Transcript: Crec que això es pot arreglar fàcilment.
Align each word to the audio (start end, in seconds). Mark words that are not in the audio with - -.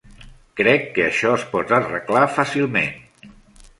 Crec 0.61 0.87
que 0.95 1.03
això 1.07 1.33
es 1.39 1.45
pot 1.53 1.75
arreglar 1.81 2.25
fàcilment. 2.39 3.29